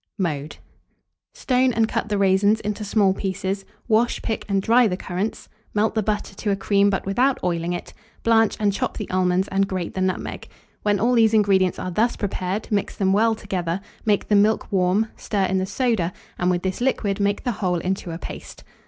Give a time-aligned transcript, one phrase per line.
[0.17, 0.57] Mode.
[1.35, 5.93] Stone and cut the raisins into small pieces; wash, pick, and dry the currants; melt
[5.93, 7.93] the butter to a cream, but without oiling it;
[8.23, 10.47] blanch and chop the almonds, and grate the nutmeg.
[10.81, 15.05] When all these ingredients are thus prepared, mix them well together; make the milk warm,
[15.17, 18.63] stir in the soda, and with this liquid make the whole into a paste.